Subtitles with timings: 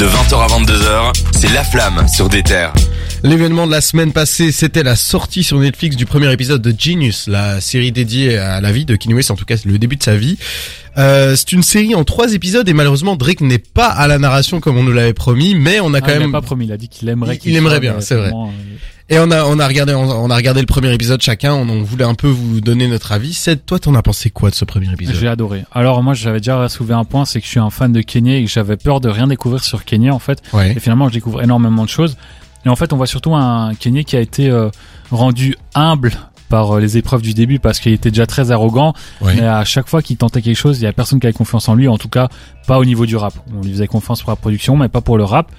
[0.00, 2.72] De 20h à 22h, c'est La Flamme sur des terres.
[3.22, 7.26] L'événement de la semaine passée, c'était la sortie sur Netflix du premier épisode de Genius,
[7.28, 10.02] la série dédiée à la vie de Kanye West, en tout cas le début de
[10.02, 10.38] sa vie.
[10.96, 14.58] Euh, c'est une série en trois épisodes et malheureusement Drake n'est pas à la narration
[14.60, 16.64] comme on nous l'avait promis, mais on a Ah, quand il même a pas promis,
[16.64, 17.34] il a dit qu'il aimerait.
[17.34, 18.28] Il- qu'il il aimerait soit, bien, c'est vrai.
[18.30, 18.76] vraiment, euh,
[19.10, 21.68] et on a on a regardé on, on a regardé le premier épisode chacun, on,
[21.68, 23.34] on voulait un peu vous donner notre avis.
[23.34, 25.16] C'est toi t'en as pensé quoi de ce premier épisode?
[25.16, 25.64] J'ai adoré.
[25.72, 28.36] Alors moi j'avais déjà soulevé un point, c'est que je suis un fan de Kanye
[28.36, 30.40] et que j'avais peur de rien découvrir sur Kanye en fait.
[30.52, 30.72] Ouais.
[30.72, 32.16] Et finalement je découvre énormément de choses.
[32.64, 34.70] Et en fait on voit surtout un Kanye qui a été euh,
[35.10, 36.12] rendu humble
[36.48, 38.92] par euh, les épreuves du début parce qu'il était déjà très arrogant.
[39.20, 39.34] Ouais.
[39.36, 41.68] Mais à chaque fois qu'il tentait quelque chose, il y a personne qui avait confiance
[41.68, 42.28] en lui, en tout cas
[42.66, 43.34] pas au niveau du rap.
[43.56, 45.50] On lui faisait confiance pour la production, mais pas pour le rap.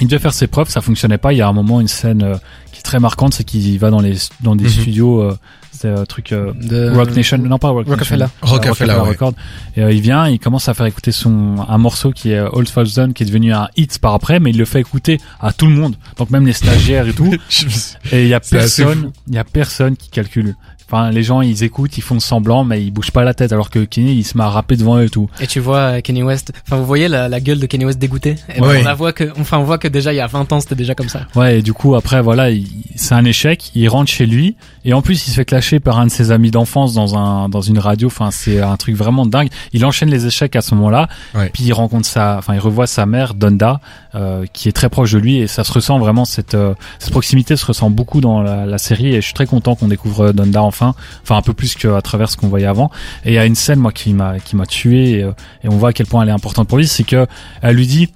[0.00, 1.32] Il devait faire ses preuves, ça fonctionnait pas.
[1.32, 2.34] Il y a un moment, une scène euh,
[2.72, 4.70] qui est très marquante, c'est qu'il va dans les dans des Mhm.
[4.70, 5.38] studios, euh,
[5.70, 6.90] c'est un truc euh, De...
[6.90, 8.24] Rock Nation, non pas Rock Rockefeller.
[8.42, 9.08] Nation, Rockefeller, ouais.
[9.10, 9.34] Record.
[9.76, 12.48] Et euh, il vient, il commence à faire écouter son un morceau qui est euh,
[12.52, 15.20] Old Falls Done, qui est devenu un hit par après, mais il le fait écouter
[15.40, 17.32] à tout le monde, donc même les stagiaires et tout.
[18.12, 20.56] Et il y a personne, il y a personne qui calcule.
[20.86, 23.70] Enfin, les gens ils écoutent, ils font semblant, mais ils bougent pas la tête, alors
[23.70, 25.28] que Kenny il se met à rapper devant eux et tout.
[25.40, 27.98] Et tu vois euh, Kanye West, enfin vous voyez la, la gueule de Kanye West
[27.98, 28.36] dégoûté?
[28.54, 28.80] Et ben, Ouais.
[28.80, 30.74] on la voit que, enfin on voit que déjà il y a 20 ans c'était
[30.74, 31.22] déjà comme ça.
[31.34, 33.70] Ouais, et du coup après voilà, il- c'est un échec.
[33.74, 36.30] Il rentre chez lui et en plus il se fait clasher par un de ses
[36.30, 38.08] amis d'enfance dans un dans une radio.
[38.08, 39.48] Enfin c'est un truc vraiment dingue.
[39.72, 41.08] Il enchaîne les échecs à ce moment-là.
[41.34, 41.50] Ouais.
[41.52, 43.80] Puis il rencontre sa, enfin il revoit sa mère Donda
[44.14, 47.10] euh, qui est très proche de lui et ça se ressent vraiment cette euh, cette
[47.10, 50.32] proximité se ressent beaucoup dans la, la série et je suis très content qu'on découvre
[50.32, 52.90] Donda enfin, enfin un peu plus qu'à travers ce qu'on voyait avant.
[53.24, 55.68] Et il y a une scène moi qui m'a qui m'a tué et, euh, et
[55.68, 57.26] on voit à quel point elle est importante pour lui, c'est que
[57.62, 58.08] elle lui dit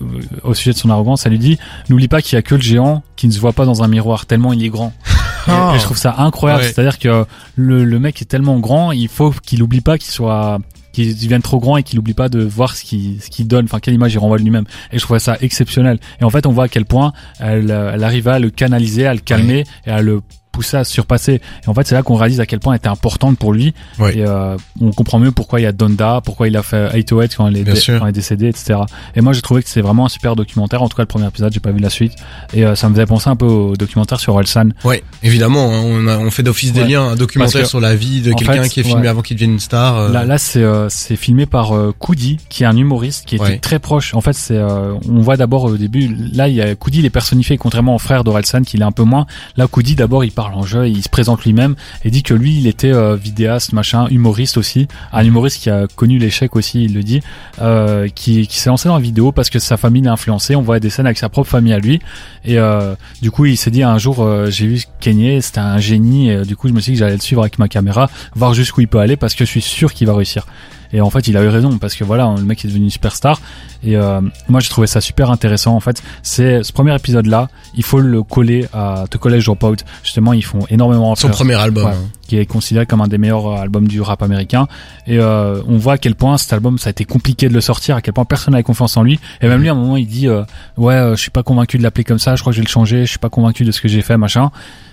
[0.00, 2.54] euh, au sujet de son arrogance, elle lui dit n'oublie pas qu'il y a que
[2.54, 4.92] le géant qui ne se voit pas dans un miroir tellement il est grand.
[5.46, 5.72] Et- Ah.
[5.74, 6.68] Et, je trouve ça incroyable, Ouais.
[6.72, 10.58] c'est-à-dire que le, le mec est tellement grand, il faut qu'il oublie pas qu'il soit
[10.94, 13.64] qu'il devienne trop grand et qu'il oublie pas de voir ce qu'il ce qu'il donne,
[13.66, 14.64] enfin quelle image il renvoie de lui-même.
[14.90, 15.98] Et je trouvais ça exceptionnel.
[16.20, 19.06] Et en fait, on voit à quel point elle, euh, elle arrivait à le canaliser,
[19.06, 20.22] à le calmer et à le
[20.54, 21.34] pousser à se surpasser.
[21.64, 23.74] Et en fait, c'est là qu'on réalise à quel point elle était importante pour lui.
[24.12, 27.34] Et euh, on comprend mieux pourquoi il y a Donda, pourquoi il a fait 808
[27.36, 28.80] quand il est, dé- quand il est décédé, etc.
[29.16, 30.82] Et moi, j'ai trouvé que c'est vraiment un super documentaire.
[30.82, 32.12] En tout cas, le premier épisode, j'ai pas vu la suite.
[32.52, 34.68] Et euh, ça me faisait penser un peu au documentaire sur Orelsan.
[34.84, 36.88] Ouais, évidemment, hein, on, a, on fait d'office des Ouais.
[36.88, 39.08] liens, un documentaire que, sur la vie de quelqu'un qui est filmé ouais.
[39.08, 39.96] avant qu'il devienne une star.
[39.96, 43.58] euh, Là, là c'est filmé par Koudi, qui est un humoriste qui était Ouais.
[43.58, 44.14] très proche.
[44.14, 46.14] En fait, c'est on voit d'abord au début.
[46.32, 48.92] Là, il y a Koudi, il est personnifié contrairement au frère d'Orelsan, qui l'est un
[48.92, 49.26] peu moins.
[49.56, 51.74] Là, Koudi, d'abord, il parle en jeu, il se présente lui-même
[52.04, 55.86] et dit que lui, il était euh, vidéaste, machin, humoriste aussi, un humoriste qui a
[55.86, 57.20] connu l'échec aussi, il le dit,
[57.60, 60.56] euh, qui qui s'est lancé dans la vidéo parce que sa famille l'a influencé.
[60.56, 62.00] On voit des scènes avec sa propre famille à lui
[62.44, 65.78] et euh, du coup, il s'est dit un jour, euh, j'ai vu Kanye, c'était un
[65.78, 66.30] génie.
[66.30, 68.54] Et, du coup, je me suis dit que j'allais le suivre avec ma caméra, voir
[68.54, 70.46] jusqu'où il peut aller parce que je suis sûr qu'il va réussir.
[70.94, 72.90] Et en fait, il a eu raison parce que voilà, le mec est devenu une
[72.90, 73.40] superstar.
[73.82, 75.74] Et euh, moi, j'ai trouvé ça super intéressant.
[75.74, 79.84] En fait, c'est ce premier épisode-là, il faut le coller à The College Dropout.
[80.04, 81.86] Justement, ils font énormément son premier album.
[81.86, 81.90] Ouais.
[81.92, 82.08] hein.
[82.24, 84.66] Qui est considéré comme un des meilleurs euh, albums du rap américain.
[85.06, 87.60] Et euh, on voit à quel point cet album, ça a été compliqué de le
[87.60, 89.20] sortir, à quel point personne n'avait confiance en lui.
[89.40, 90.42] Et même lui, à un moment, il dit euh,
[90.76, 92.34] ouais, euh, je suis pas convaincu de l'appeler comme ça.
[92.36, 93.04] Je crois que je vais le changer.
[93.04, 94.50] Je suis pas convaincu de ce que j'ai fait, machin.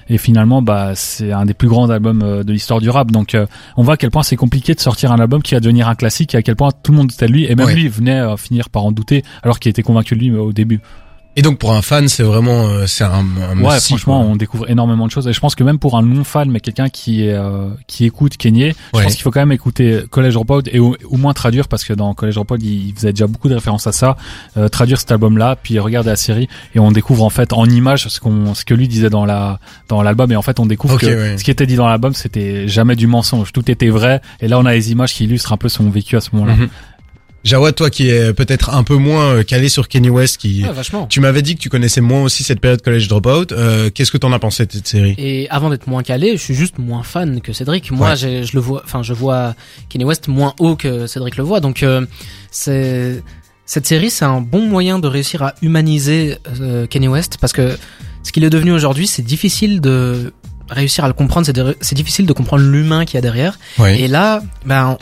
[0.10, 3.12] Et finalement, bah, c'est un des plus grands albums euh, de l'histoire du rap.
[3.12, 3.46] Donc, euh,
[3.78, 5.96] on voit à quel point c'est compliqué de sortir un album qui va devenir un
[5.96, 7.46] classique et à quel point tout le monde doutait de lui.
[7.46, 7.76] Et même Ouais.
[7.76, 10.82] lui venait finir par en douter, alors qu'il était convaincu de lui au début.
[11.38, 14.70] Et donc pour un fan, c'est vraiment, euh, c'est un, un Ouais, franchement, on découvre
[14.70, 15.28] énormément de choses.
[15.28, 18.06] Et je pense que même pour un non fan, mais quelqu'un qui est euh, qui
[18.06, 21.34] écoute Kenyé, je pense qu'il faut quand même écouter College Dropout et au, au moins
[21.34, 24.18] traduire parce que dans College Dropout, il, faisait déjà beaucoup de références à ça.
[24.58, 28.08] Euh, traduire cet album-là, puis regarder la série et on découvre en fait en images
[28.10, 30.98] ce qu'on ce que lui disait dans la dans l'album et en fait on découvre
[30.98, 34.22] que ce qui était dit dans l'album c'était jamais du mensonge, tout était vrai.
[34.42, 36.56] Et là, on a les images qui illustrent un peu son vécu à ce moment-là.
[36.56, 36.70] Mhm.
[37.44, 40.72] Jawad, toi qui es peut-être un peu moins euh, calé sur Kanye West, qui, Ouais,
[40.72, 41.08] vachement.
[41.08, 43.52] tu m'avais dit que tu connaissais moins aussi cette période college dropout.
[43.52, 45.16] Euh, Qu'est-ce que t'en as pensé de cette série?
[45.18, 47.90] Et avant d'être moins calé, je suis juste moins fan que Cédric.
[47.92, 48.16] Moi, Ouais.
[48.16, 49.56] je le vois, enfin, je vois
[49.90, 51.60] Kanye West moins haut que Cédric le voit.
[51.62, 52.06] Donc, euh,
[52.52, 53.24] c'est
[53.66, 57.76] cette série, c'est un bon moyen de réussir à humaniser euh, Kanye West parce que
[58.24, 60.32] ce qu'il est devenu aujourd'hui, c'est difficile de
[60.72, 61.48] réussir à le comprendre.
[61.82, 63.60] C'est difficile de comprendre l'humain qu'il y a derrière.
[63.86, 64.98] Et là, ben,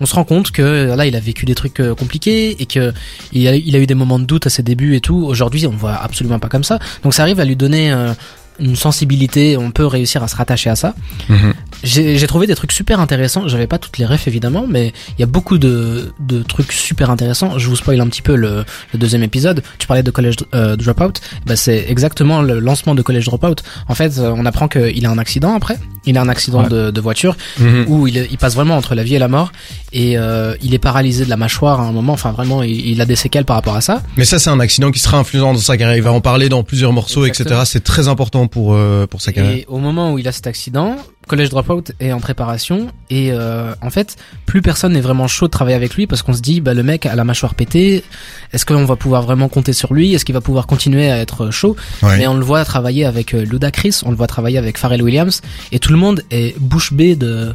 [0.00, 2.92] on se rend compte que là, il a vécu des trucs euh, compliqués et que
[3.32, 5.24] il a, il a eu des moments de doute à ses débuts et tout.
[5.24, 6.78] Aujourd'hui, on le voit absolument pas comme ça.
[7.02, 8.12] Donc, ça arrive à lui donner euh,
[8.58, 9.56] une sensibilité.
[9.56, 10.94] On peut réussir à se rattacher à ça.
[11.28, 11.54] Mhm.
[11.82, 13.46] J'ai trouvé des trucs super intéressants.
[13.48, 17.10] J'avais pas toutes les refs évidemment, mais il y a beaucoup de, de trucs super
[17.10, 17.58] intéressants.
[17.58, 19.62] Je vous spoil un petit peu le, le deuxième épisode.
[19.78, 21.20] Tu parlais de College euh, Dropout.
[21.46, 23.62] Bah, c'est exactement le lancement de College Dropout.
[23.88, 26.68] En fait, euh, on apprend qu'il a un accident après, il a un accident Ouais.
[26.68, 27.84] de, de voiture Mhm.
[27.88, 29.52] où il, il passe vraiment entre la vie et la mort
[29.92, 32.12] et euh, il est paralysé de la mâchoire à un moment.
[32.12, 34.02] Enfin vraiment, il, il a des séquelles par rapport à ça.
[34.16, 35.96] Mais ça, c'est un accident qui sera influent dans sa carrière.
[35.96, 37.60] Il va en parler dans plusieurs morceaux, Exactement.
[37.60, 37.70] etc.
[37.72, 39.52] C'est très important pour euh, pour sa carrière.
[39.56, 40.96] Et au moment où il a cet accident,
[41.26, 44.16] College Dropout est en préparation et euh, en fait,
[44.46, 46.82] plus personne n'est vraiment chaud de travailler avec lui parce qu'on se dit, bah le
[46.82, 48.04] mec a la mâchoire pétée.
[48.52, 50.14] Est-ce qu'on va pouvoir vraiment compter sur lui?
[50.14, 51.76] Est-ce qu'il va pouvoir continuer à être chaud?
[52.02, 52.18] Ouais.
[52.18, 55.40] Mais on le voit travailler avec euh, Ludacris, on le voit travailler avec Pharrell Williams
[55.72, 57.54] et tout le monde est bouche bée de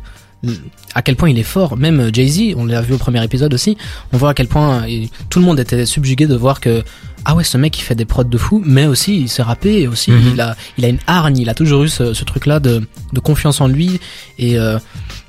[0.96, 1.76] à quel point il est fort.
[1.78, 3.76] Même euh, Jay-Z, on l'a vu au premier épisode aussi,
[4.14, 6.84] on voit à quel point euh, il- tout le monde était subjugué de voir que
[7.26, 9.82] ah ouais, ce mec il fait des prods de fou, mais aussi il s'est rappé
[9.82, 10.30] et aussi Mhm.
[10.34, 12.82] il a il a une hargne, il a toujours eu ce, ce truc là de
[13.12, 14.00] de confiance en lui
[14.38, 14.78] et euh,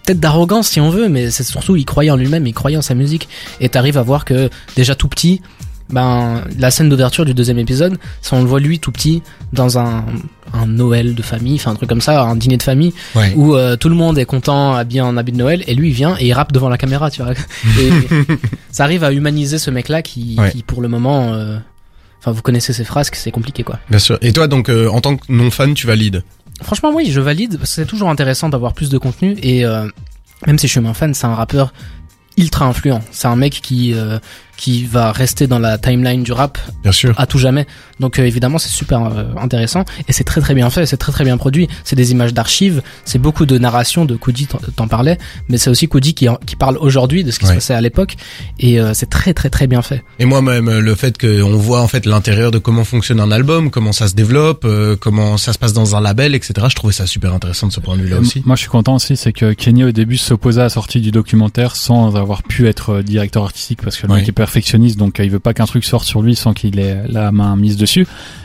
[0.06, 2.82] peut-être d'arrogance si on veut, mais c'est surtout il croyait en lui-même, il croyait en
[2.82, 3.28] sa musique
[3.60, 5.42] et t'arrives à voir que déjà tout petit
[5.92, 9.22] ben la scène d'ouverture du deuxième épisode, ça on le voit lui tout petit
[9.52, 10.04] dans un
[10.52, 13.32] un Noël de famille, enfin un truc comme ça, un dîner de famille Ouais.
[13.36, 15.94] où euh, tout le monde est content, habillé en habit de Noël, et lui il
[15.94, 17.32] vient et il rappe devant la caméra, tu vois.
[17.32, 17.90] Et
[18.72, 20.50] ça arrive à humaniser ce mec-là qui, Ouais.
[20.50, 21.58] qui pour le moment, euh,
[22.18, 23.78] enfin vous connaissez ses phrases, que c'est compliqué quoi.
[23.90, 24.18] Bien sûr.
[24.22, 26.24] Et toi, donc, euh, en tant que non fan, tu valides?
[26.62, 29.86] Franchement oui, je valide, parce que c'est toujours intéressant d'avoir plus de contenu et euh,
[30.48, 31.72] même si je suis moins fan, c'est un rappeur
[32.36, 33.00] ultra influent.
[33.12, 34.18] C'est un mec qui euh,
[34.60, 37.14] qui va rester dans la timeline du rap Bien sûr.
[37.18, 37.66] à tout jamais.
[37.98, 41.12] Donc euh, évidemment c'est super euh, intéressant et c'est très très bien fait, c'est très
[41.12, 41.66] très bien produit.
[41.82, 44.46] C'est des images d'archives, c'est beaucoup de narration de Coody
[44.76, 45.16] t'en- parlais,
[45.48, 48.16] mais c'est aussi Coody qui, qui parle aujourd'hui de ce qui se passait à l'époque
[48.58, 50.02] et euh, c'est très très très bien fait.
[50.18, 53.92] Et moi-même, le fait qu'on voit en fait l'intérieur de comment fonctionne un album, comment
[53.92, 56.66] ça se développe, euh, comment ça se passe dans un label, etc.
[56.68, 58.42] Je trouvais ça super intéressant de ce point de vue-là aussi.
[58.44, 61.10] Moi, je suis content aussi, c'est que Kenny au début s'opposait à la sortie du
[61.12, 64.18] documentaire sans avoir pu être directeur artistique parce que le Ouais.
[64.20, 66.80] mec est perfectionniste, donc euh, il veut pas qu'un truc sorte sur lui sans qu'il
[66.80, 68.00] ait la main mise dessus.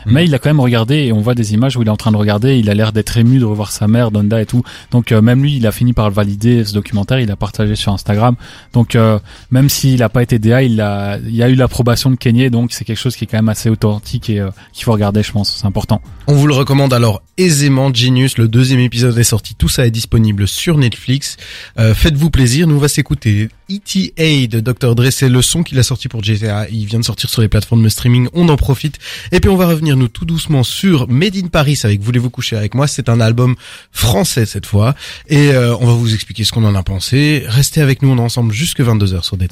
[0.06, 0.12] Mhm.
[0.12, 1.96] Mais il a quand même regardé et on voit des images où il est en
[1.96, 2.58] train de regarder.
[2.58, 4.62] Il a l'air d'être ému de revoir sa mère, Donda et tout.
[4.92, 7.18] Donc euh, même lui, il a fini par le valider ce documentaire.
[7.18, 8.36] Il a partagé sur Instagram.
[8.72, 9.18] Donc euh,
[9.50, 12.48] même s'il a pas été DA, il a, il y a eu l'approbation de Kenny.
[12.50, 15.24] Donc c'est quelque chose qui est quand même assez authentique et euh, qu'il faut regarder,
[15.24, 15.56] je pense.
[15.56, 16.00] C'est important.
[16.28, 18.38] On vous le recommande alors aisément, Genius.
[18.38, 19.56] Le deuxième épisode est sorti.
[19.56, 21.36] Tout ça est disponible sur Netflix.
[21.76, 22.66] Faites-vous plaisir.
[22.66, 24.94] Nous on va s'écouter ETA de Dr.
[24.94, 25.10] Dre.
[25.10, 26.68] C'est le son qu'il a pour GTA.
[26.70, 28.28] Il vient de sortir sur les plateformes de streaming.
[28.32, 28.98] On en profite.
[29.32, 32.56] Et puis on va revenir nous tout doucement sur Made in Paris avec Voulez-vous coucher
[32.56, 32.86] avec moi?
[32.86, 33.56] C'est un album
[33.90, 34.94] français cette fois.
[35.28, 37.44] Et euh, on va vous expliquer ce qu'on en a pensé.
[37.46, 38.10] Restez avec nous.
[38.10, 39.48] On est ensemble jusque 22h sur des.